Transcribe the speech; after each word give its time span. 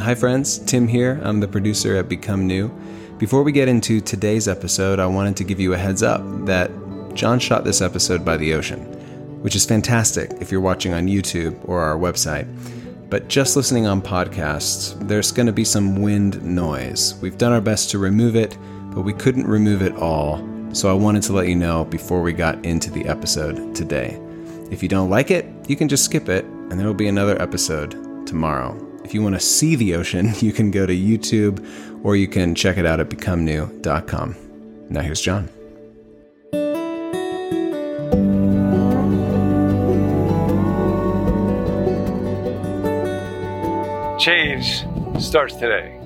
Hi, 0.00 0.14
friends. 0.14 0.60
Tim 0.60 0.86
here. 0.86 1.20
I'm 1.24 1.40
the 1.40 1.48
producer 1.48 1.96
at 1.96 2.08
Become 2.08 2.46
New. 2.46 2.68
Before 3.18 3.42
we 3.42 3.50
get 3.50 3.66
into 3.66 4.00
today's 4.00 4.46
episode, 4.46 5.00
I 5.00 5.06
wanted 5.06 5.36
to 5.38 5.44
give 5.44 5.58
you 5.58 5.74
a 5.74 5.76
heads 5.76 6.04
up 6.04 6.22
that 6.46 6.70
John 7.14 7.40
shot 7.40 7.64
this 7.64 7.82
episode 7.82 8.24
by 8.24 8.36
the 8.36 8.54
ocean, 8.54 8.80
which 9.42 9.56
is 9.56 9.66
fantastic 9.66 10.30
if 10.40 10.52
you're 10.52 10.60
watching 10.60 10.94
on 10.94 11.08
YouTube 11.08 11.68
or 11.68 11.80
our 11.80 11.98
website. 11.98 12.46
But 13.10 13.26
just 13.26 13.56
listening 13.56 13.86
on 13.86 14.00
podcasts, 14.00 14.96
there's 15.08 15.32
going 15.32 15.46
to 15.46 15.52
be 15.52 15.64
some 15.64 16.00
wind 16.00 16.44
noise. 16.44 17.16
We've 17.20 17.36
done 17.36 17.52
our 17.52 17.60
best 17.60 17.90
to 17.90 17.98
remove 17.98 18.36
it, 18.36 18.56
but 18.94 19.02
we 19.02 19.12
couldn't 19.12 19.48
remove 19.48 19.82
it 19.82 19.96
all. 19.96 20.46
So 20.72 20.88
I 20.88 20.94
wanted 20.94 21.24
to 21.24 21.32
let 21.32 21.48
you 21.48 21.56
know 21.56 21.84
before 21.84 22.22
we 22.22 22.32
got 22.32 22.64
into 22.64 22.92
the 22.92 23.04
episode 23.06 23.74
today. 23.74 24.16
If 24.70 24.80
you 24.80 24.88
don't 24.88 25.10
like 25.10 25.32
it, 25.32 25.44
you 25.66 25.74
can 25.74 25.88
just 25.88 26.04
skip 26.04 26.28
it, 26.28 26.44
and 26.44 26.78
there 26.78 26.86
will 26.86 26.94
be 26.94 27.08
another 27.08 27.40
episode 27.42 28.24
tomorrow. 28.24 28.87
If 29.08 29.14
you 29.14 29.22
want 29.22 29.36
to 29.36 29.40
see 29.40 29.74
the 29.74 29.94
ocean, 29.94 30.34
you 30.40 30.52
can 30.52 30.70
go 30.70 30.84
to 30.84 30.94
YouTube 30.94 32.04
or 32.04 32.14
you 32.14 32.28
can 32.28 32.54
check 32.54 32.76
it 32.76 32.84
out 32.84 33.00
at 33.00 33.08
becomenew.com. 33.08 34.36
Now 34.90 35.00
here's 35.00 35.22
John. 35.22 35.48
Change 44.20 44.84
starts 45.18 45.54
today. 45.54 45.98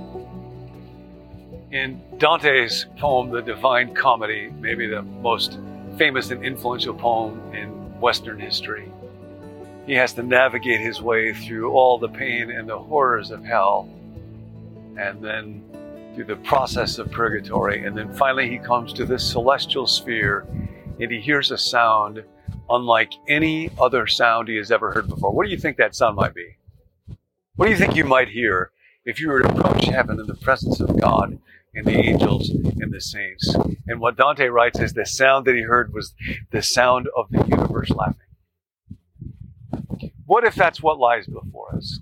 In 1.72 2.00
Dante's 2.18 2.86
poem, 2.98 3.30
The 3.30 3.42
Divine 3.42 3.96
Comedy, 3.96 4.52
maybe 4.60 4.86
the 4.86 5.02
most 5.02 5.58
famous 5.98 6.30
and 6.30 6.44
influential 6.44 6.94
poem 6.94 7.52
in 7.52 7.68
Western 8.00 8.38
history, 8.38 8.92
he 9.86 9.94
has 9.94 10.12
to 10.14 10.22
navigate 10.22 10.80
his 10.80 11.02
way 11.02 11.32
through 11.32 11.72
all 11.72 11.98
the 11.98 12.08
pain 12.08 12.50
and 12.50 12.68
the 12.68 12.78
horrors 12.78 13.30
of 13.30 13.44
hell, 13.44 13.88
and 14.96 15.22
then 15.22 15.62
through 16.14 16.24
the 16.24 16.36
process 16.36 16.98
of 16.98 17.10
purgatory. 17.10 17.84
And 17.84 17.96
then 17.96 18.12
finally, 18.14 18.48
he 18.48 18.58
comes 18.58 18.92
to 18.94 19.04
this 19.04 19.28
celestial 19.28 19.86
sphere 19.86 20.46
and 21.00 21.10
he 21.10 21.20
hears 21.20 21.50
a 21.50 21.58
sound 21.58 22.22
unlike 22.68 23.12
any 23.28 23.70
other 23.80 24.06
sound 24.06 24.48
he 24.48 24.56
has 24.56 24.70
ever 24.70 24.92
heard 24.92 25.08
before. 25.08 25.32
What 25.32 25.44
do 25.44 25.50
you 25.50 25.58
think 25.58 25.76
that 25.78 25.94
sound 25.94 26.16
might 26.16 26.34
be? 26.34 26.56
What 27.56 27.66
do 27.66 27.72
you 27.72 27.78
think 27.78 27.96
you 27.96 28.04
might 28.04 28.28
hear 28.28 28.70
if 29.04 29.20
you 29.20 29.28
were 29.28 29.42
to 29.42 29.48
approach 29.48 29.86
heaven 29.86 30.20
in 30.20 30.26
the 30.26 30.34
presence 30.34 30.80
of 30.80 30.98
God 31.00 31.38
and 31.74 31.86
the 31.86 31.98
angels 31.98 32.50
and 32.50 32.92
the 32.92 33.00
saints? 33.00 33.54
And 33.86 34.00
what 34.00 34.16
Dante 34.16 34.46
writes 34.46 34.80
is 34.80 34.92
the 34.92 35.06
sound 35.06 35.46
that 35.46 35.54
he 35.54 35.62
heard 35.62 35.92
was 35.92 36.14
the 36.50 36.62
sound 36.62 37.08
of 37.16 37.26
the 37.30 37.44
universe 37.46 37.90
laughing. 37.90 38.20
What 40.32 40.44
if 40.44 40.54
that's 40.54 40.82
what 40.82 40.98
lies 40.98 41.26
before 41.26 41.76
us? 41.76 42.00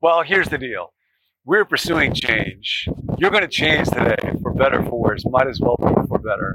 Well, 0.00 0.22
here's 0.22 0.50
the 0.50 0.56
deal. 0.56 0.92
We're 1.44 1.64
pursuing 1.64 2.14
change. 2.14 2.88
You're 3.18 3.32
going 3.32 3.42
to 3.42 3.48
change 3.48 3.88
today 3.88 4.34
for 4.40 4.54
better, 4.54 4.84
for 4.84 5.00
worse. 5.00 5.24
Might 5.28 5.48
as 5.48 5.58
well 5.60 5.74
be 5.80 6.06
for 6.06 6.20
better. 6.20 6.54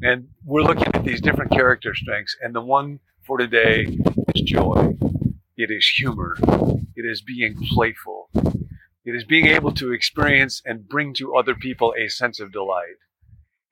And 0.00 0.28
we're 0.44 0.62
looking 0.62 0.94
at 0.94 1.02
these 1.02 1.20
different 1.20 1.50
character 1.50 1.92
strengths. 1.92 2.36
And 2.40 2.54
the 2.54 2.60
one 2.60 3.00
for 3.26 3.36
today 3.36 3.98
is 4.32 4.42
joy. 4.42 4.94
It 5.56 5.72
is 5.72 5.88
humor. 5.96 6.36
It 6.94 7.04
is 7.04 7.20
being 7.20 7.56
playful. 7.72 8.30
It 9.04 9.16
is 9.16 9.24
being 9.24 9.46
able 9.46 9.72
to 9.72 9.92
experience 9.92 10.62
and 10.64 10.88
bring 10.88 11.14
to 11.14 11.34
other 11.34 11.56
people 11.56 11.94
a 11.98 12.06
sense 12.06 12.38
of 12.38 12.52
delight. 12.52 12.94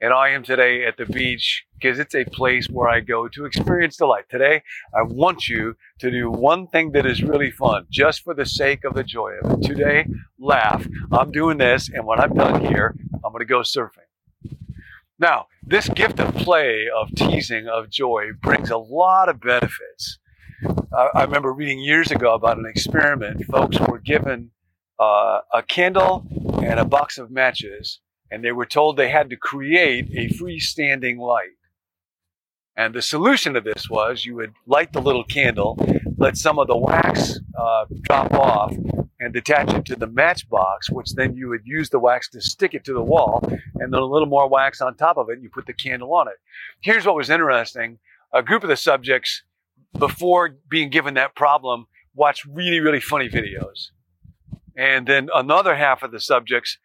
And 0.01 0.13
I 0.13 0.29
am 0.29 0.45
today 0.45 0.87
at 0.87 0.97
the 0.97 1.07
beach 1.07 1.65
because 1.75 1.99
it's 1.99 2.15
a 2.15 2.25
place 2.25 2.69
where 2.69 2.89
I 2.89 3.01
go 3.01 3.27
to 3.27 3.45
experience 3.45 3.97
the 3.97 4.05
delight. 4.05 4.27
Today, 4.31 4.63
I 4.95 5.03
want 5.03 5.49
you 5.49 5.77
to 5.99 6.11
do 6.11 6.31
one 6.31 6.69
thing 6.69 6.93
that 6.93 7.05
is 7.05 7.21
really 7.21 7.51
fun 7.51 7.87
just 7.91 8.23
for 8.23 8.33
the 8.33 8.47
sake 8.47 8.85
of 8.85 8.95
the 8.95 9.03
joy 9.03 9.33
of 9.43 9.55
it. 9.55 9.67
Today, 9.67 10.07
laugh. 10.39 10.87
I'm 11.11 11.33
doing 11.33 11.59
this, 11.59 11.91
and 11.93 12.07
when 12.07 12.21
I'm 12.21 12.33
done 12.33 12.65
here, 12.65 12.95
I'm 13.25 13.33
going 13.33 13.41
to 13.41 13.45
go 13.45 13.63
surfing. 13.63 14.07
Now, 15.19 15.47
this 15.65 15.89
gift 15.89 16.21
of 16.21 16.33
play, 16.37 16.87
of 16.97 17.13
teasing, 17.17 17.67
of 17.67 17.91
joy 17.91 18.29
brings 18.41 18.71
a 18.71 18.79
lot 18.79 19.29
of 19.29 19.41
benefits. 19.41 20.21
Uh, 20.65 21.09
I 21.13 21.25
remember 21.25 21.53
reading 21.53 21.81
years 21.81 22.13
ago 22.13 22.35
about 22.35 22.57
an 22.57 22.67
experiment. 22.67 23.45
Folks 23.47 23.81
were 23.81 23.99
given 23.99 24.53
uh, 25.01 25.41
a 25.53 25.63
candle 25.67 26.25
and 26.63 26.79
a 26.79 26.85
box 26.85 27.19
of 27.19 27.33
matches 27.33 27.99
and 28.31 28.45
they 28.45 28.53
were 28.53 28.67
told 28.67 28.97
they 28.97 29.11
had 29.11 29.31
to 29.31 29.37
create 29.37 30.09
a 30.17 30.33
freestanding 30.35 31.19
light. 31.19 31.57
And 32.77 32.95
the 32.95 33.03
solution 33.03 33.55
to 33.55 33.61
this 33.61 33.91
was 33.91 34.25
you 34.25 34.37
would 34.37 34.55
light 34.67 34.93
the 34.93 35.01
little 35.01 35.25
candle, 35.25 35.77
let 36.17 36.37
some 36.37 36.59
of 36.59 36.69
the 36.69 36.77
wax 36.77 37.41
uh, 37.59 37.87
drop 38.03 38.33
off, 38.35 38.75
and 39.21 39.35
attach 39.35 39.75
it 39.75 39.85
to 39.87 39.97
the 39.97 40.07
matchbox, 40.07 40.91
which 40.91 41.15
then 41.15 41.35
you 41.35 41.49
would 41.49 41.63
use 41.65 41.91
the 41.91 41.99
wax 41.99 42.29
to 42.31 42.41
stick 42.41 42.75
it 42.75 42.85
to 42.85 42.93
the 42.93 43.03
wall, 43.03 43.43
and 43.75 43.93
then 43.93 44.01
a 44.01 44.05
little 44.05 44.29
more 44.29 44.49
wax 44.49 44.81
on 44.81 44.95
top 44.95 45.17
of 45.17 45.29
it, 45.29 45.35
and 45.35 45.43
you 45.43 45.51
put 45.51 45.67
the 45.67 45.73
candle 45.73 46.15
on 46.15 46.29
it. 46.29 46.37
Here's 46.81 47.05
what 47.05 47.17
was 47.17 47.31
interesting 47.31 47.99
a 48.33 48.43
group 48.43 48.63
of 48.63 48.69
the 48.69 48.77
subjects, 48.77 49.43
before 49.99 50.57
being 50.69 50.91
given 50.91 51.15
that 51.15 51.35
problem, 51.35 51.87
watched 52.15 52.45
really, 52.45 52.79
really 52.79 53.01
funny 53.01 53.29
videos. 53.29 53.91
And 54.77 55.07
then 55.07 55.31
another 55.35 55.77
half 55.77 56.03
of 56.03 56.13
the 56.13 56.21
subjects 56.21 56.79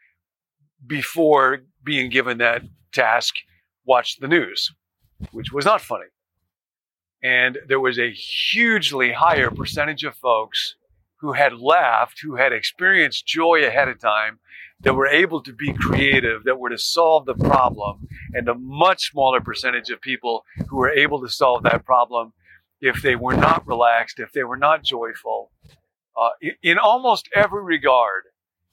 before 0.85 1.59
being 1.83 2.09
given 2.09 2.37
that 2.39 2.63
task, 2.91 3.35
watched 3.85 4.21
the 4.21 4.27
news, 4.27 4.71
which 5.31 5.51
was 5.51 5.65
not 5.65 5.81
funny. 5.81 6.05
And 7.21 7.57
there 7.67 7.79
was 7.79 7.97
a 7.97 8.11
hugely 8.11 9.13
higher 9.13 9.49
percentage 9.49 10.03
of 10.03 10.15
folks 10.15 10.75
who 11.19 11.33
had 11.33 11.53
laughed, 11.53 12.19
who 12.21 12.35
had 12.35 12.51
experienced 12.51 13.25
joy 13.25 13.65
ahead 13.65 13.87
of 13.87 13.99
time, 13.99 14.39
that 14.81 14.93
were 14.93 15.07
able 15.07 15.41
to 15.41 15.53
be 15.53 15.71
creative, 15.73 16.43
that 16.43 16.59
were 16.59 16.69
to 16.69 16.77
solve 16.77 17.25
the 17.25 17.33
problem, 17.33 18.07
and 18.33 18.49
a 18.49 18.55
much 18.55 19.11
smaller 19.11 19.39
percentage 19.39 19.89
of 19.89 20.01
people 20.01 20.43
who 20.67 20.75
were 20.75 20.89
able 20.89 21.21
to 21.21 21.29
solve 21.29 21.63
that 21.63 21.85
problem 21.85 22.33
if 22.81 23.01
they 23.01 23.15
were 23.15 23.35
not 23.35 23.65
relaxed, 23.65 24.19
if 24.19 24.33
they 24.33 24.43
were 24.43 24.57
not 24.57 24.83
joyful. 24.83 25.51
Uh, 26.17 26.29
in 26.61 26.77
almost 26.77 27.29
every 27.33 27.63
regard, 27.63 28.23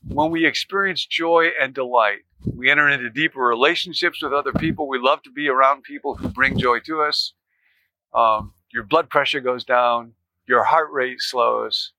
when 0.07 0.31
we 0.31 0.47
experience 0.47 1.05
joy 1.05 1.51
and 1.61 1.75
delight, 1.75 2.21
we 2.55 2.71
enter 2.71 2.89
into 2.89 3.11
deeper 3.11 3.41
relationships 3.41 4.23
with 4.23 4.33
other 4.33 4.53
people. 4.53 4.89
We 4.89 4.99
love 4.99 5.23
to 5.25 5.31
be 5.31 5.49
around 5.49 5.83
people 5.83 6.15
who 6.15 6.29
bring 6.29 6.59
joy 6.59 6.81
to 6.81 7.03
us. 7.03 7.35
Um, 8.15 8.55
your 8.73 8.83
blood 8.83 9.11
pressure 9.11 9.41
goes 9.41 9.65
down, 9.65 10.15
your 10.47 10.65
heart 10.65 10.91
rate 10.93 11.21
slows. 11.21 11.93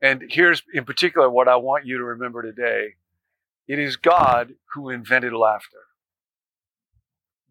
And 0.00 0.24
here's 0.28 0.62
in 0.74 0.84
particular 0.84 1.30
what 1.30 1.48
I 1.48 1.56
want 1.56 1.86
you 1.86 1.98
to 1.98 2.04
remember 2.04 2.42
today 2.42 2.94
it 3.68 3.78
is 3.78 3.96
God 3.96 4.54
who 4.74 4.90
invented 4.90 5.32
laughter. 5.32 5.78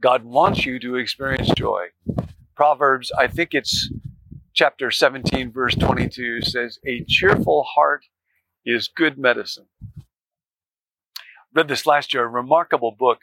God 0.02 0.24
wants 0.24 0.66
you 0.66 0.80
to 0.80 0.96
experience 0.96 1.50
joy. 1.56 1.88
Proverbs, 2.56 3.12
I 3.18 3.28
think 3.28 3.54
it's 3.54 3.90
chapter 4.54 4.92
17, 4.92 5.52
verse 5.52 5.76
22, 5.76 6.42
says, 6.42 6.80
A 6.86 7.06
cheerful 7.08 7.64
heart 7.64 8.06
is 8.66 8.88
good 8.88 9.18
medicine. 9.18 9.66
Read 11.54 11.68
this 11.68 11.86
last 11.86 12.14
year, 12.14 12.24
a 12.24 12.28
remarkable 12.28 12.92
book, 12.92 13.20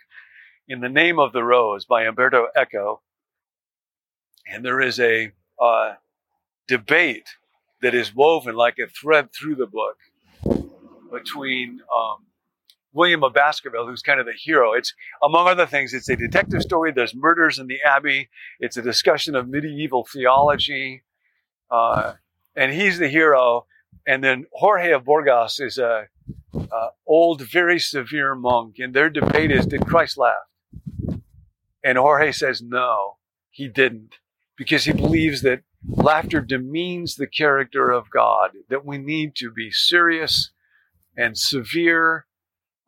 In 0.69 0.81
the 0.81 0.89
Name 0.89 1.19
of 1.19 1.33
the 1.33 1.43
Rose 1.43 1.85
by 1.85 2.05
Umberto 2.05 2.49
Eco. 2.57 3.01
And 4.51 4.65
there 4.65 4.81
is 4.81 4.99
a 5.01 5.33
uh, 5.61 5.95
debate 6.67 7.29
that 7.81 7.95
is 7.95 8.15
woven 8.15 8.55
like 8.55 8.79
a 8.79 8.89
thread 8.89 9.31
through 9.33 9.57
the 9.57 9.67
book 9.67 9.97
between 11.11 11.81
um, 11.97 12.27
William 12.93 13.23
of 13.23 13.33
Baskerville, 13.33 13.87
who's 13.87 14.03
kind 14.03 14.21
of 14.21 14.27
the 14.27 14.33
hero. 14.33 14.73
It's, 14.73 14.93
among 15.23 15.49
other 15.49 15.67
things, 15.67 15.95
it's 15.95 16.09
a 16.09 16.17
detective 16.17 16.63
story. 16.63 16.93
There's 16.93 17.15
murders 17.15 17.59
in 17.59 17.67
the 17.67 17.79
Abbey. 17.85 18.29
It's 18.61 18.77
a 18.77 18.83
discussion 18.83 19.35
of 19.35 19.49
medieval 19.49 20.07
theology. 20.13 21.05
Uh, 21.71 22.15
and 22.57 22.73
he's 22.73 22.99
the 22.99 23.09
hero. 23.09 23.67
And 24.07 24.25
then 24.25 24.47
Jorge 24.53 24.93
of 24.93 25.05
Burgos 25.05 25.61
is 25.61 25.79
a, 25.79 26.09
a 26.55 26.87
old, 27.07 27.43
very 27.43 27.79
severe 27.79 28.35
monk, 28.35 28.77
and 28.79 28.95
their 28.95 29.11
debate 29.11 29.51
is, 29.51 29.67
did 29.67 29.87
Christ 29.87 30.17
laugh? 30.17 30.35
And 31.85 31.99
Jorge 31.99 32.33
says, 32.33 32.63
no, 32.63 33.17
he 33.51 33.69
didn't, 33.69 34.17
because 34.57 34.85
he 34.85 34.93
believes 34.93 35.43
that 35.43 35.63
laughter 35.87 36.41
demeans 36.41 37.15
the 37.15 37.27
character 37.27 37.91
of 37.91 38.11
God, 38.11 38.51
that 38.69 38.85
we 38.85 38.99
need 38.99 39.35
to 39.37 39.51
be 39.51 39.71
serious 39.71 40.51
and 41.17 41.37
severe, 41.37 42.27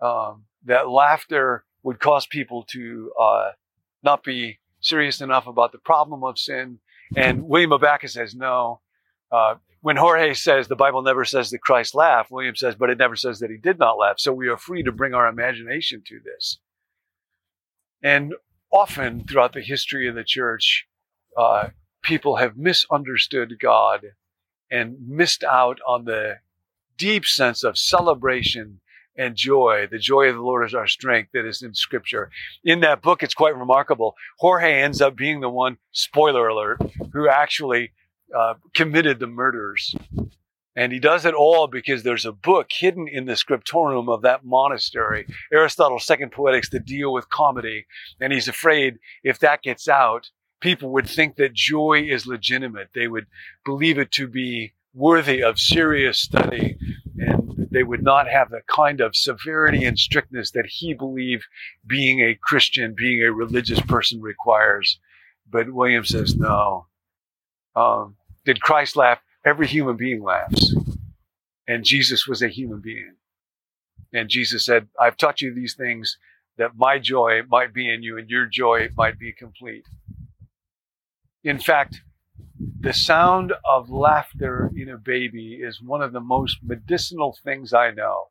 um, 0.00 0.44
that 0.64 0.88
laughter 0.88 1.64
would 1.82 2.00
cause 2.00 2.26
people 2.26 2.64
to 2.70 3.12
uh, 3.20 3.50
not 4.02 4.22
be 4.22 4.58
serious 4.80 5.20
enough 5.20 5.46
about 5.46 5.72
the 5.72 5.78
problem 5.78 6.24
of 6.24 6.38
sin. 6.38 6.78
And 7.16 7.44
William 7.44 7.72
of 7.72 7.80
Baskerville 7.80 8.08
says, 8.10 8.34
no, 8.34 8.80
uh, 9.32 9.54
when 9.80 9.96
Jorge 9.96 10.34
says 10.34 10.68
the 10.68 10.76
Bible 10.76 11.02
never 11.02 11.24
says 11.24 11.50
that 11.50 11.62
Christ 11.62 11.94
laughed, 11.94 12.30
William 12.30 12.56
says, 12.56 12.74
but 12.74 12.90
it 12.90 12.98
never 12.98 13.16
says 13.16 13.38
that 13.40 13.50
he 13.50 13.56
did 13.56 13.78
not 13.78 13.98
laugh. 13.98 14.18
So 14.18 14.32
we 14.32 14.48
are 14.48 14.56
free 14.56 14.82
to 14.82 14.92
bring 14.92 15.14
our 15.14 15.26
imagination 15.26 16.02
to 16.06 16.20
this. 16.22 16.58
And 18.02 18.34
often 18.70 19.24
throughout 19.24 19.52
the 19.52 19.62
history 19.62 20.08
of 20.08 20.14
the 20.14 20.24
church, 20.24 20.86
uh, 21.36 21.68
people 22.02 22.36
have 22.36 22.56
misunderstood 22.56 23.58
God 23.60 24.06
and 24.70 24.96
missed 25.06 25.44
out 25.44 25.78
on 25.86 26.04
the 26.04 26.36
deep 26.96 27.24
sense 27.24 27.64
of 27.64 27.78
celebration 27.78 28.80
and 29.16 29.34
joy. 29.36 29.88
The 29.90 29.98
joy 29.98 30.28
of 30.28 30.36
the 30.36 30.42
Lord 30.42 30.66
is 30.66 30.74
our 30.74 30.86
strength 30.86 31.30
that 31.32 31.46
is 31.46 31.62
in 31.62 31.74
scripture. 31.74 32.30
In 32.64 32.80
that 32.80 33.02
book, 33.02 33.22
it's 33.22 33.34
quite 33.34 33.56
remarkable. 33.56 34.14
Jorge 34.38 34.80
ends 34.80 35.00
up 35.00 35.16
being 35.16 35.40
the 35.40 35.48
one, 35.48 35.78
spoiler 35.92 36.48
alert, 36.48 36.80
who 37.12 37.28
actually 37.28 37.92
uh, 38.36 38.54
committed 38.74 39.18
the 39.18 39.26
murders. 39.26 39.94
And 40.76 40.92
he 40.92 41.00
does 41.00 41.24
it 41.24 41.34
all 41.34 41.66
because 41.66 42.02
there's 42.02 42.24
a 42.24 42.32
book 42.32 42.68
hidden 42.70 43.08
in 43.08 43.26
the 43.26 43.36
scriptorium 43.36 44.08
of 44.08 44.22
that 44.22 44.44
monastery, 44.44 45.26
Aristotle's 45.52 46.06
Second 46.06 46.30
Poetics, 46.32 46.68
to 46.70 46.78
deal 46.78 47.12
with 47.12 47.28
comedy. 47.28 47.86
And 48.20 48.32
he's 48.32 48.48
afraid 48.48 48.98
if 49.24 49.40
that 49.40 49.62
gets 49.62 49.88
out, 49.88 50.30
people 50.60 50.90
would 50.92 51.08
think 51.08 51.36
that 51.36 51.52
joy 51.52 52.06
is 52.08 52.26
legitimate. 52.26 52.90
They 52.94 53.08
would 53.08 53.26
believe 53.64 53.98
it 53.98 54.12
to 54.12 54.28
be 54.28 54.72
worthy 54.94 55.42
of 55.42 55.58
serious 55.58 56.20
study 56.20 56.76
and 57.18 57.68
they 57.70 57.82
would 57.82 58.02
not 58.02 58.28
have 58.28 58.50
the 58.50 58.62
kind 58.66 59.00
of 59.00 59.14
severity 59.14 59.84
and 59.84 59.98
strictness 59.98 60.50
that 60.52 60.66
he 60.66 60.94
believed 60.94 61.44
being 61.86 62.20
a 62.20 62.34
Christian, 62.34 62.94
being 62.96 63.22
a 63.22 63.32
religious 63.32 63.80
person 63.80 64.20
requires. 64.20 64.98
But 65.48 65.72
William 65.72 66.04
says, 66.04 66.36
no. 66.36 66.86
Um, 67.76 68.16
did 68.44 68.60
Christ 68.60 68.96
laugh? 68.96 69.20
Every 69.44 69.66
human 69.66 69.96
being 69.96 70.22
laughs. 70.22 70.74
And 71.66 71.84
Jesus 71.84 72.26
was 72.26 72.42
a 72.42 72.48
human 72.48 72.80
being. 72.80 73.14
And 74.12 74.28
Jesus 74.28 74.64
said, 74.64 74.88
I've 74.98 75.16
taught 75.16 75.40
you 75.40 75.54
these 75.54 75.74
things 75.74 76.18
that 76.58 76.76
my 76.76 76.98
joy 76.98 77.42
might 77.48 77.72
be 77.72 77.88
in 77.88 78.02
you 78.02 78.18
and 78.18 78.28
your 78.28 78.46
joy 78.46 78.88
might 78.96 79.18
be 79.18 79.32
complete. 79.32 79.86
In 81.42 81.58
fact, 81.58 82.02
the 82.80 82.92
sound 82.92 83.52
of 83.64 83.88
laughter 83.88 84.70
in 84.76 84.90
a 84.90 84.98
baby 84.98 85.54
is 85.54 85.80
one 85.80 86.02
of 86.02 86.12
the 86.12 86.20
most 86.20 86.58
medicinal 86.62 87.36
things 87.42 87.72
I 87.72 87.90
know. 87.92 88.28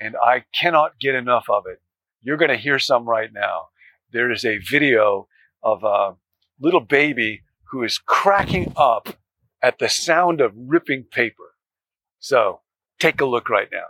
And 0.00 0.16
I 0.16 0.44
cannot 0.54 0.98
get 0.98 1.14
enough 1.14 1.44
of 1.50 1.64
it. 1.66 1.80
You're 2.22 2.36
going 2.36 2.50
to 2.50 2.56
hear 2.56 2.78
some 2.78 3.08
right 3.08 3.32
now. 3.32 3.68
There 4.12 4.30
is 4.30 4.44
a 4.44 4.58
video 4.58 5.28
of 5.62 5.84
a 5.84 6.14
little 6.60 6.80
baby 6.80 7.42
who 7.72 7.82
is 7.82 7.96
cracking 7.96 8.70
up 8.76 9.16
at 9.62 9.78
the 9.78 9.88
sound 9.88 10.42
of 10.42 10.52
ripping 10.54 11.04
paper. 11.04 11.54
So 12.18 12.60
take 13.00 13.22
a 13.22 13.24
look 13.24 13.48
right 13.48 13.68
now. 13.72 13.86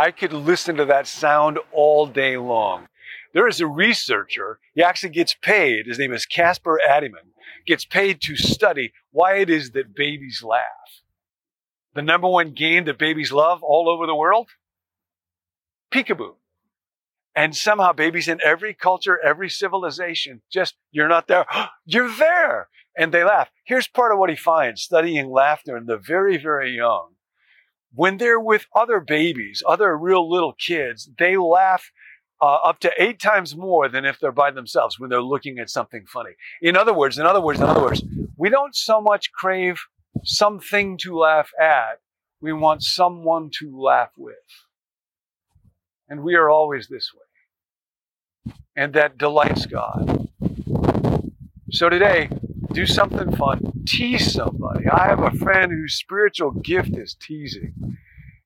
I 0.08 0.12
could 0.12 0.32
listen 0.32 0.78
to 0.78 0.86
that 0.86 1.06
sound 1.06 1.60
all 1.74 2.08
day 2.08 2.38
long. 2.38 2.88
There 3.34 3.46
is 3.46 3.60
a 3.60 3.68
researcher, 3.68 4.58
he 4.74 4.82
actually 4.82 5.10
gets 5.10 5.34
paid, 5.34 5.86
his 5.86 6.00
name 6.00 6.14
is 6.14 6.26
Caspar 6.26 6.80
Addyman, 6.90 7.34
gets 7.66 7.84
paid 7.84 8.22
to 8.22 8.38
study 8.38 8.94
why 9.12 9.40
it 9.40 9.50
is 9.50 9.72
that 9.72 9.94
babies 9.94 10.42
laugh. 10.42 11.04
The 11.94 12.02
number 12.02 12.30
one 12.30 12.54
game 12.54 12.86
that 12.86 12.98
babies 12.98 13.34
love 13.34 13.62
all 13.62 13.90
over 13.90 14.08
the 14.08 14.16
world? 14.16 14.48
Peekaboo. 15.92 16.36
And 17.36 17.54
somehow 17.54 17.92
babies 17.92 18.30
in 18.30 18.40
every 18.42 18.74
culture, 18.74 19.20
every 19.22 19.50
civilization, 19.50 20.42
just, 20.50 20.76
you're 20.90 21.10
not 21.10 21.28
there, 21.28 21.46
you're 21.86 22.16
there. 22.16 22.70
And 22.98 23.14
they 23.14 23.26
laugh. 23.26 23.50
Here's 23.66 23.90
part 23.90 24.14
of 24.14 24.20
what 24.20 24.30
he 24.30 24.38
finds 24.38 24.84
studying 24.84 25.30
laughter 25.30 25.76
in 25.76 25.86
the 25.86 25.98
very, 25.98 26.38
very 26.38 26.78
young 26.78 27.17
when 27.98 28.18
they're 28.18 28.40
with 28.40 28.68
other 28.76 29.00
babies, 29.00 29.64
other 29.68 29.98
real 29.98 30.30
little 30.30 30.54
kids, 30.54 31.10
they 31.18 31.36
laugh 31.36 31.92
uh, 32.40 32.60
up 32.64 32.80
to 32.80 32.92
eight 33.00 33.20
times 33.20 33.58
more 33.58 33.90
than 33.90 34.06
if 34.06 34.20
they're 34.20 34.32
by 34.32 34.52
themselves 34.52 35.00
when 35.00 35.10
they're 35.10 35.20
looking 35.20 35.58
at 35.58 35.68
something 35.68 36.06
funny. 36.06 36.30
In 36.62 36.78
other 36.78 36.94
words, 36.94 37.18
in 37.18 37.26
other 37.26 37.42
words, 37.42 37.60
in 37.60 37.66
other 37.66 37.82
words, 37.82 38.04
we 38.38 38.50
don't 38.50 38.76
so 38.76 39.02
much 39.02 39.32
crave 39.32 39.80
something 40.24 41.00
to 41.00 41.18
laugh 41.18 41.50
at, 41.60 42.00
we 42.40 42.54
want 42.54 42.84
someone 42.84 43.50
to 43.58 43.82
laugh 43.82 44.12
with. 44.16 44.36
And 46.08 46.22
we 46.22 46.36
are 46.36 46.52
always 46.52 46.88
this 46.88 47.12
way. 47.16 48.54
And 48.76 48.94
that 48.94 49.18
delights 49.18 49.66
God. 49.66 50.30
So 51.72 51.90
today, 51.90 52.30
do 52.72 52.86
something 52.86 53.36
fun, 53.36 53.84
tease 53.86 54.34
somebody. 54.34 54.88
I 54.88 55.08
have 55.08 55.22
a 55.22 55.32
friend 55.32 55.72
whose 55.72 55.96
spiritual 55.96 56.52
gift 56.52 56.96
is 56.98 57.16
teasing. 57.20 57.98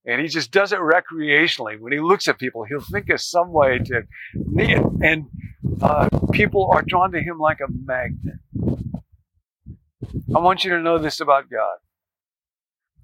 And 0.06 0.20
he 0.20 0.28
just 0.28 0.52
does 0.52 0.72
it 0.72 0.80
recreationally. 0.80 1.80
When 1.80 1.94
he 1.94 2.00
looks 2.00 2.28
at 2.28 2.40
people, 2.40 2.64
he'll 2.64 2.82
think 2.82 3.10
of 3.10 3.22
some 3.22 3.52
way 3.52 3.78
to, 3.80 4.04
and 5.04 5.28
uh, 5.82 6.10
people 6.32 6.70
are 6.74 6.82
drawn 6.82 7.12
to 7.12 7.22
him 7.22 7.38
like 7.38 7.60
a 7.60 7.72
magnet. 7.72 8.40
I 10.36 10.40
want 10.40 10.64
you 10.64 10.72
to 10.72 10.80
know 10.80 10.98
this 10.98 11.20
about 11.20 11.50
God. 11.50 11.78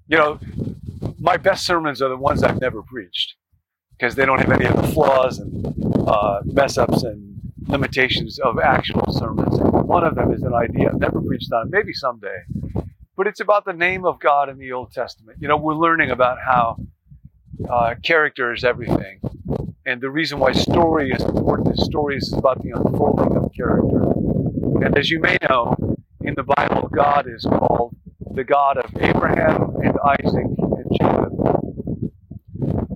You 0.08 0.18
know, 0.18 0.40
my 1.18 1.36
best 1.36 1.66
sermons 1.66 2.02
are 2.02 2.08
the 2.08 2.16
ones 2.16 2.42
I've 2.42 2.60
never 2.60 2.82
preached 2.82 3.36
because 3.90 4.14
they 4.14 4.24
don't 4.24 4.40
have 4.40 4.50
any 4.50 4.66
of 4.66 4.76
the 4.76 4.88
flaws 4.88 5.38
and 5.38 5.66
uh, 6.08 6.40
mess 6.44 6.78
ups 6.78 7.02
and 7.02 7.37
limitations 7.68 8.38
of 8.38 8.58
actual 8.58 9.12
sermons. 9.12 9.58
One 9.60 10.04
of 10.04 10.14
them 10.14 10.32
is 10.32 10.42
an 10.42 10.54
idea 10.54 10.88
I've 10.88 11.00
never 11.00 11.20
preached 11.20 11.52
on, 11.52 11.70
maybe 11.70 11.92
someday. 11.92 12.38
But 13.16 13.26
it's 13.26 13.40
about 13.40 13.64
the 13.64 13.72
name 13.72 14.04
of 14.04 14.20
God 14.20 14.48
in 14.48 14.58
the 14.58 14.72
Old 14.72 14.92
Testament. 14.92 15.38
You 15.40 15.48
know, 15.48 15.56
we're 15.56 15.74
learning 15.74 16.10
about 16.10 16.38
how 16.38 16.76
uh, 17.68 17.94
character 18.02 18.52
is 18.52 18.64
everything. 18.64 19.20
And 19.84 20.00
the 20.00 20.10
reason 20.10 20.38
why 20.38 20.52
story 20.52 21.10
is 21.10 21.22
important 21.22 21.78
is 21.78 21.84
story 21.84 22.16
is 22.16 22.32
about 22.32 22.62
the 22.62 22.70
unfolding 22.70 23.36
of 23.36 23.52
character. 23.54 24.02
And 24.84 24.96
as 24.96 25.10
you 25.10 25.20
may 25.20 25.36
know, 25.48 25.74
in 26.20 26.34
the 26.34 26.42
Bible, 26.42 26.88
God 26.88 27.26
is 27.28 27.42
called 27.44 27.96
the 28.34 28.44
God 28.44 28.76
of 28.78 28.90
Abraham 29.00 29.76
and 29.82 29.98
Isaac 30.04 30.46
and 30.46 30.84
Jacob. 30.92 32.12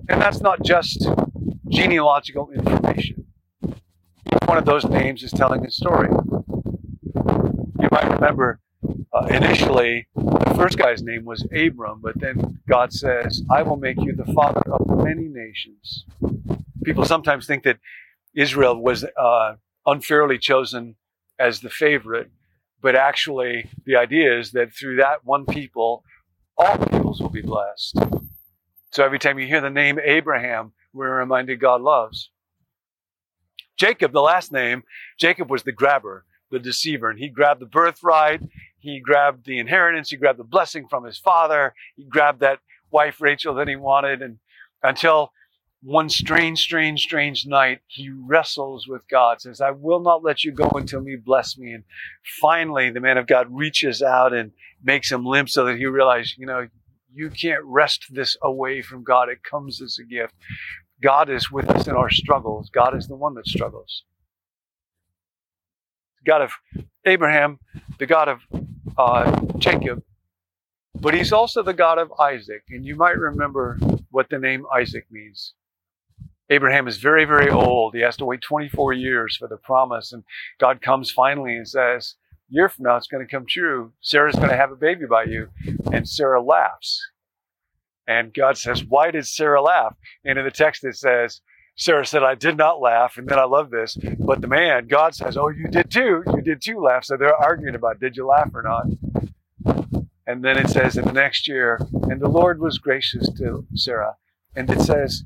And 0.09 0.21
that's 0.21 0.41
not 0.41 0.63
just 0.63 1.07
genealogical 1.69 2.51
information 2.51 3.22
one 4.53 4.59
of 4.59 4.65
those 4.65 4.85
names 4.85 5.23
is 5.23 5.31
telling 5.31 5.65
a 5.65 5.71
story. 5.71 6.09
You 6.11 7.89
might 7.89 8.07
remember 8.07 8.59
uh, 9.11 9.25
initially 9.25 10.07
the 10.13 10.53
first 10.55 10.77
guy's 10.77 11.01
name 11.01 11.25
was 11.25 11.43
Abram, 11.51 12.01
but 12.03 12.19
then 12.19 12.59
God 12.69 12.93
says, 12.93 13.41
I 13.49 13.63
will 13.63 13.77
make 13.77 13.99
you 13.99 14.13
the 14.15 14.31
father 14.31 14.61
of 14.71 15.03
many 15.03 15.27
nations. 15.27 16.05
People 16.83 17.03
sometimes 17.03 17.47
think 17.47 17.63
that 17.63 17.79
Israel 18.35 18.79
was 18.79 19.03
uh, 19.03 19.55
unfairly 19.87 20.37
chosen 20.37 20.97
as 21.39 21.61
the 21.61 21.71
favorite, 21.71 22.29
but 22.79 22.95
actually 22.95 23.71
the 23.87 23.95
idea 23.95 24.37
is 24.37 24.51
that 24.51 24.71
through 24.71 24.97
that 24.97 25.25
one 25.25 25.47
people, 25.47 26.03
all 26.59 26.77
peoples 26.77 27.19
will 27.19 27.29
be 27.29 27.41
blessed. 27.41 27.97
So 28.91 29.03
every 29.03 29.17
time 29.17 29.39
you 29.39 29.47
hear 29.47 29.61
the 29.61 29.71
name 29.71 29.97
Abraham, 29.97 30.73
we're 30.93 31.17
reminded 31.17 31.59
God 31.59 31.81
loves. 31.81 32.29
Jacob, 33.77 34.11
the 34.11 34.21
last 34.21 34.51
name, 34.51 34.83
Jacob 35.19 35.49
was 35.49 35.63
the 35.63 35.71
grabber, 35.71 36.25
the 36.51 36.59
deceiver, 36.59 37.09
and 37.09 37.19
he 37.19 37.29
grabbed 37.29 37.61
the 37.61 37.65
birthright, 37.65 38.41
he 38.79 38.99
grabbed 38.99 39.45
the 39.45 39.59
inheritance, 39.59 40.09
he 40.09 40.17
grabbed 40.17 40.39
the 40.39 40.43
blessing 40.43 40.87
from 40.87 41.05
his 41.05 41.17
father, 41.17 41.73
he 41.95 42.03
grabbed 42.03 42.41
that 42.41 42.59
wife 42.91 43.21
Rachel 43.21 43.55
that 43.55 43.67
he 43.67 43.75
wanted, 43.75 44.21
and 44.21 44.37
until 44.83 45.31
one 45.83 46.09
strange, 46.09 46.61
strange, 46.61 47.01
strange 47.01 47.45
night, 47.45 47.81
he 47.87 48.09
wrestles 48.09 48.87
with 48.87 49.01
God, 49.09 49.41
says, 49.41 49.59
I 49.59 49.71
will 49.71 49.99
not 49.99 50.23
let 50.23 50.43
you 50.43 50.51
go 50.51 50.69
until 50.75 51.05
you 51.05 51.17
bless 51.17 51.57
me. 51.57 51.73
And 51.73 51.83
finally, 52.39 52.89
the 52.89 53.01
man 53.01 53.17
of 53.17 53.27
God 53.27 53.47
reaches 53.49 54.01
out 54.01 54.33
and 54.33 54.51
makes 54.81 55.11
him 55.11 55.25
limp 55.25 55.49
so 55.49 55.65
that 55.65 55.77
he 55.77 55.85
realizes, 55.85 56.35
you 56.37 56.45
know, 56.45 56.67
you 57.13 57.29
can't 57.29 57.63
wrest 57.65 58.05
this 58.09 58.37
away 58.41 58.81
from 58.81 59.03
God. 59.03 59.27
It 59.27 59.43
comes 59.43 59.81
as 59.81 59.99
a 59.99 60.05
gift. 60.05 60.33
God 61.03 61.29
is 61.29 61.51
with 61.51 61.69
us 61.69 61.87
in 61.87 61.95
our 61.95 62.09
struggles. 62.09 62.69
God 62.69 62.95
is 62.95 63.07
the 63.07 63.15
one 63.15 63.35
that 63.35 63.45
struggles. 63.45 64.03
The 66.23 66.31
God 66.31 66.41
of 66.41 66.51
Abraham, 67.05 67.59
the 67.99 68.05
God 68.05 68.29
of 68.29 68.39
uh, 68.97 69.41
Jacob, 69.57 70.01
but 70.95 71.13
he's 71.13 71.33
also 71.33 71.61
the 71.61 71.73
God 71.73 71.97
of 71.97 72.13
Isaac. 72.19 72.63
And 72.69 72.85
you 72.85 72.95
might 72.95 73.17
remember 73.17 73.77
what 74.09 74.29
the 74.29 74.39
name 74.39 74.65
Isaac 74.73 75.05
means. 75.11 75.53
Abraham 76.49 76.87
is 76.87 76.97
very, 76.97 77.25
very 77.25 77.49
old. 77.49 77.93
He 77.93 78.01
has 78.01 78.15
to 78.17 78.25
wait 78.25 78.41
24 78.41 78.93
years 78.93 79.35
for 79.35 79.47
the 79.47 79.57
promise. 79.57 80.13
And 80.13 80.23
God 80.59 80.81
comes 80.81 81.11
finally 81.11 81.57
and 81.57 81.67
says, 81.67 82.15
year 82.47 82.69
from 82.69 82.83
now, 82.83 82.95
it's 82.95 83.07
going 83.07 83.25
to 83.25 83.29
come 83.29 83.45
true. 83.49 83.91
Sarah's 84.01 84.35
going 84.35 84.49
to 84.49 84.55
have 84.55 84.71
a 84.71 84.75
baby 84.75 85.05
by 85.05 85.23
you. 85.23 85.49
And 85.91 86.07
Sarah 86.07 86.41
laughs. 86.41 87.01
And 88.07 88.33
God 88.33 88.57
says, 88.57 88.83
Why 88.83 89.11
did 89.11 89.25
Sarah 89.25 89.61
laugh? 89.61 89.95
And 90.25 90.37
in 90.37 90.45
the 90.45 90.51
text, 90.51 90.83
it 90.83 90.95
says, 90.95 91.41
Sarah 91.75 92.05
said, 92.05 92.23
I 92.23 92.35
did 92.35 92.57
not 92.57 92.81
laugh. 92.81 93.17
And 93.17 93.27
then 93.27 93.39
I 93.39 93.45
love 93.45 93.71
this. 93.71 93.97
But 94.19 94.41
the 94.41 94.47
man, 94.47 94.87
God 94.87 95.15
says, 95.15 95.37
Oh, 95.37 95.49
you 95.49 95.67
did 95.67 95.89
too. 95.89 96.23
You 96.35 96.41
did 96.41 96.61
too 96.61 96.79
laugh. 96.79 97.05
So 97.05 97.17
they're 97.17 97.35
arguing 97.35 97.75
about 97.75 97.99
did 97.99 98.15
you 98.15 98.27
laugh 98.27 98.49
or 98.53 98.61
not? 98.61 98.85
And 100.25 100.43
then 100.43 100.57
it 100.57 100.69
says 100.69 100.97
in 100.97 101.05
the 101.05 101.11
next 101.11 101.47
year, 101.47 101.79
and 102.03 102.21
the 102.21 102.29
Lord 102.29 102.59
was 102.59 102.77
gracious 102.77 103.29
to 103.37 103.65
Sarah. 103.75 104.15
And 104.55 104.69
it 104.69 104.81
says, 104.81 105.23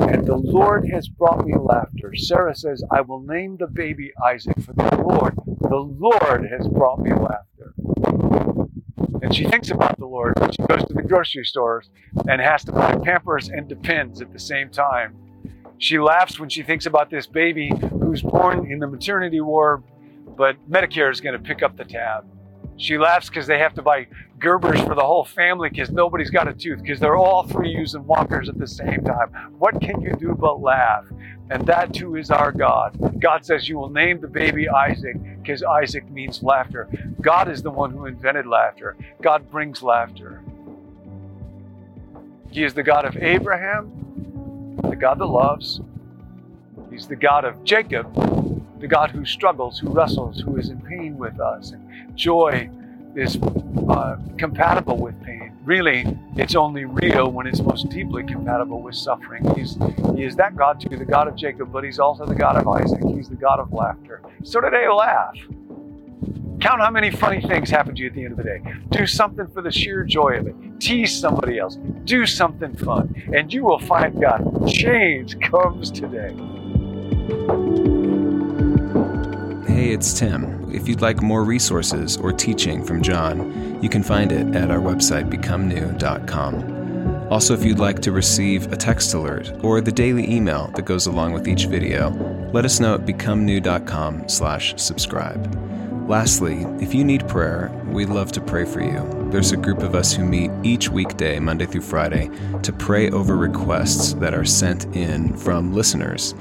and 0.00 0.26
the 0.26 0.36
Lord 0.36 0.88
has 0.90 1.08
brought 1.08 1.46
me 1.46 1.54
laughter. 1.56 2.14
Sarah 2.16 2.54
says, 2.54 2.82
I 2.90 3.02
will 3.02 3.20
name 3.20 3.58
the 3.58 3.66
baby 3.66 4.12
Isaac, 4.24 4.58
for 4.60 4.72
the 4.72 4.96
Lord, 4.96 5.34
the 5.60 5.76
Lord 5.76 6.48
has 6.50 6.66
brought 6.68 7.00
me 7.00 7.12
laughter. 7.12 7.53
And 9.24 9.34
she 9.34 9.44
thinks 9.44 9.70
about 9.70 9.98
the 9.98 10.04
Lord 10.04 10.38
when 10.38 10.52
she 10.52 10.62
goes 10.68 10.84
to 10.84 10.92
the 10.92 11.02
grocery 11.02 11.46
stores 11.46 11.88
and 12.28 12.42
has 12.42 12.62
to 12.64 12.72
buy 12.72 12.94
Pampers 12.96 13.48
and 13.48 13.66
Depends 13.66 14.20
at 14.20 14.30
the 14.34 14.38
same 14.38 14.68
time. 14.68 15.16
She 15.78 15.98
laughs 15.98 16.38
when 16.38 16.50
she 16.50 16.62
thinks 16.62 16.84
about 16.84 17.08
this 17.08 17.26
baby 17.26 17.72
who's 17.90 18.20
born 18.20 18.70
in 18.70 18.80
the 18.80 18.86
maternity 18.86 19.40
ward, 19.40 19.82
but 20.36 20.56
Medicare 20.70 21.10
is 21.10 21.22
going 21.22 21.32
to 21.32 21.42
pick 21.42 21.62
up 21.62 21.74
the 21.74 21.86
tab. 21.86 22.26
She 22.76 22.98
laughs 22.98 23.28
because 23.28 23.46
they 23.46 23.58
have 23.58 23.74
to 23.74 23.82
buy 23.82 24.08
Gerbers 24.38 24.84
for 24.86 24.94
the 24.94 25.04
whole 25.04 25.24
family 25.24 25.70
because 25.70 25.90
nobody's 25.90 26.30
got 26.30 26.48
a 26.48 26.52
tooth 26.52 26.82
because 26.82 26.98
they're 27.00 27.16
all 27.16 27.44
three 27.44 27.70
using 27.70 28.04
walkers 28.06 28.48
at 28.48 28.58
the 28.58 28.66
same 28.66 29.02
time. 29.04 29.30
What 29.58 29.80
can 29.80 30.00
you 30.00 30.14
do 30.18 30.34
but 30.34 30.60
laugh? 30.60 31.04
And 31.50 31.66
that 31.66 31.92
too 31.94 32.16
is 32.16 32.30
our 32.30 32.52
God. 32.52 33.20
God 33.20 33.44
says, 33.44 33.68
You 33.68 33.78
will 33.78 33.90
name 33.90 34.20
the 34.20 34.28
baby 34.28 34.68
Isaac 34.68 35.16
because 35.40 35.62
Isaac 35.62 36.10
means 36.10 36.42
laughter. 36.42 36.88
God 37.20 37.48
is 37.48 37.62
the 37.62 37.70
one 37.70 37.90
who 37.92 38.06
invented 38.06 38.46
laughter. 38.46 38.96
God 39.22 39.50
brings 39.50 39.82
laughter. 39.82 40.40
He 42.50 42.64
is 42.64 42.74
the 42.74 42.82
God 42.82 43.04
of 43.04 43.16
Abraham, 43.16 44.80
the 44.88 44.96
God 44.96 45.18
that 45.18 45.26
loves. 45.26 45.80
He's 46.90 47.06
the 47.06 47.16
God 47.16 47.44
of 47.44 47.62
Jacob, 47.64 48.14
the 48.80 48.86
God 48.86 49.10
who 49.10 49.24
struggles, 49.24 49.78
who 49.78 49.90
wrestles, 49.90 50.40
who 50.40 50.56
is 50.56 50.70
in 50.70 50.80
pain 50.80 51.18
with 51.18 51.40
us. 51.40 51.72
Joy 52.14 52.70
is 53.16 53.38
uh, 53.88 54.16
compatible 54.38 54.98
with 54.98 55.20
pain. 55.22 55.56
Really, 55.64 56.04
it's 56.36 56.54
only 56.54 56.84
real 56.84 57.30
when 57.30 57.46
it's 57.46 57.60
most 57.60 57.88
deeply 57.88 58.22
compatible 58.24 58.82
with 58.82 58.94
suffering. 58.94 59.44
He's, 59.54 59.78
he 60.14 60.24
is 60.24 60.36
that 60.36 60.56
God 60.56 60.80
too, 60.80 60.96
the 60.96 61.04
God 61.04 61.26
of 61.26 61.36
Jacob, 61.36 61.72
but 61.72 61.84
he's 61.84 61.98
also 61.98 62.26
the 62.26 62.34
God 62.34 62.56
of 62.56 62.68
Isaac. 62.68 63.02
He's 63.14 63.28
the 63.28 63.36
God 63.36 63.60
of 63.60 63.72
laughter. 63.72 64.20
So 64.42 64.60
today, 64.60 64.88
laugh. 64.88 65.36
Count 66.60 66.80
how 66.80 66.90
many 66.90 67.10
funny 67.10 67.40
things 67.40 67.68
happen 67.68 67.94
to 67.94 68.00
you 68.00 68.08
at 68.08 68.14
the 68.14 68.24
end 68.24 68.32
of 68.32 68.38
the 68.38 68.44
day. 68.44 68.62
Do 68.90 69.06
something 69.06 69.46
for 69.48 69.60
the 69.60 69.70
sheer 69.70 70.04
joy 70.04 70.38
of 70.38 70.46
it. 70.46 70.54
Tease 70.80 71.18
somebody 71.18 71.58
else. 71.58 71.76
Do 72.04 72.26
something 72.26 72.76
fun. 72.76 73.14
And 73.34 73.52
you 73.52 73.64
will 73.64 73.78
find 73.78 74.20
God. 74.20 74.66
Change 74.68 75.38
comes 75.40 75.90
today. 75.90 76.34
Hey, 79.66 79.90
it's 79.90 80.18
Tim. 80.18 80.53
If 80.74 80.88
you'd 80.88 81.00
like 81.00 81.22
more 81.22 81.44
resources 81.44 82.16
or 82.16 82.32
teaching 82.32 82.82
from 82.84 83.00
John, 83.00 83.80
you 83.80 83.88
can 83.88 84.02
find 84.02 84.32
it 84.32 84.56
at 84.56 84.72
our 84.72 84.80
website, 84.80 85.30
becomenew.com. 85.30 87.28
Also, 87.30 87.54
if 87.54 87.64
you'd 87.64 87.78
like 87.78 88.00
to 88.00 88.10
receive 88.10 88.72
a 88.72 88.76
text 88.76 89.14
alert 89.14 89.52
or 89.62 89.80
the 89.80 89.92
daily 89.92 90.28
email 90.28 90.72
that 90.74 90.84
goes 90.84 91.06
along 91.06 91.32
with 91.32 91.46
each 91.46 91.66
video, 91.66 92.10
let 92.52 92.64
us 92.64 92.80
know 92.80 92.94
at 92.94 93.06
becomenew.com 93.06 94.28
slash 94.28 94.74
subscribe. 94.76 95.56
Lastly, 96.08 96.66
if 96.80 96.92
you 96.92 97.04
need 97.04 97.28
prayer, 97.28 97.70
we'd 97.86 98.08
love 98.08 98.32
to 98.32 98.40
pray 98.40 98.64
for 98.64 98.80
you. 98.82 99.28
There's 99.30 99.52
a 99.52 99.56
group 99.56 99.78
of 99.78 99.94
us 99.94 100.12
who 100.12 100.24
meet 100.24 100.50
each 100.64 100.88
weekday, 100.88 101.38
Monday 101.38 101.66
through 101.66 101.82
Friday, 101.82 102.30
to 102.62 102.72
pray 102.72 103.10
over 103.10 103.36
requests 103.36 104.14
that 104.14 104.34
are 104.34 104.44
sent 104.44 104.86
in 104.96 105.36
from 105.36 105.72
listeners. 105.72 106.34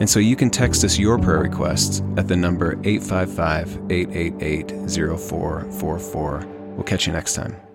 And 0.00 0.08
so 0.08 0.18
you 0.18 0.34
can 0.34 0.50
text 0.50 0.82
us 0.82 0.98
your 0.98 1.18
prayer 1.18 1.40
requests 1.40 2.02
at 2.16 2.26
the 2.26 2.36
number 2.36 2.72
855 2.84 3.90
888 3.90 4.70
0444. 4.90 6.46
We'll 6.74 6.84
catch 6.84 7.06
you 7.06 7.12
next 7.12 7.34
time. 7.34 7.69